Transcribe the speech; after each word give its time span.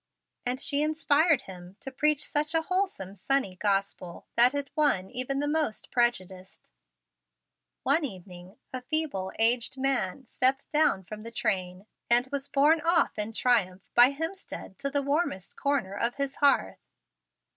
And 0.47 0.59
she 0.59 0.81
inspired 0.81 1.43
him 1.43 1.75
to 1.81 1.91
preach 1.91 2.25
such 2.25 2.55
a 2.55 2.63
wholesome, 2.63 3.13
sunny 3.13 3.55
Gospel 3.55 4.25
that 4.35 4.55
it 4.55 4.71
won 4.75 5.11
even 5.11 5.37
the 5.37 5.47
most 5.47 5.91
prejudiced. 5.91 6.73
One 7.83 8.03
evening, 8.03 8.57
a 8.73 8.81
feeble, 8.81 9.31
aged 9.37 9.77
man 9.77 10.25
stepped 10.25 10.71
down 10.71 11.03
from 11.03 11.21
the 11.21 11.29
train, 11.29 11.85
and 12.09 12.27
was 12.31 12.49
borne 12.49 12.81
off 12.81 13.19
in 13.19 13.31
triumph 13.31 13.91
by 13.93 14.09
Hemstead 14.11 14.79
to 14.79 14.89
the 14.89 15.03
warmest 15.03 15.55
corner 15.55 15.93
of 15.95 16.15
his 16.15 16.37
hearth. 16.37 16.79